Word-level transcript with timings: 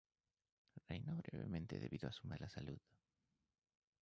Reinó 0.89 1.15
brevemente 1.15 1.77
debido 1.77 2.09
a 2.09 2.11
su 2.11 2.25
mala 2.27 2.49
salud. 2.49 2.81